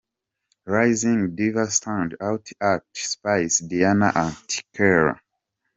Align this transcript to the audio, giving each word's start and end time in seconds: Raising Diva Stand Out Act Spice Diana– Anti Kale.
Raising 0.65 1.35
Diva 1.35 1.69
Stand 1.69 2.17
Out 2.19 2.47
Act 2.59 2.87
Spice 2.97 3.59
Diana– 3.59 4.11
Anti 4.15 4.63
Kale. 4.73 5.19